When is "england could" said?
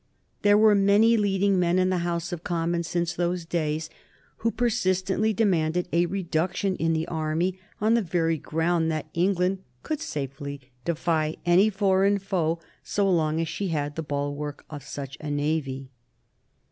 9.13-10.01